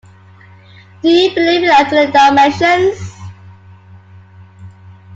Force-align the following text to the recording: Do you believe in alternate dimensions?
Do 1.03 1.09
you 1.09 1.31
believe 1.35 1.61
in 1.61 1.69
alternate 1.69 2.11
dimensions? 2.11 3.03